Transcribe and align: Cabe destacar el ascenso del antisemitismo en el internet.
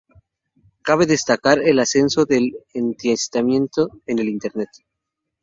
Cabe 0.81 1.05
destacar 1.05 1.59
el 1.59 1.77
ascenso 1.77 2.25
del 2.25 2.53
antisemitismo 2.73 4.01
en 4.07 4.17
el 4.17 4.29
internet. 4.29 4.69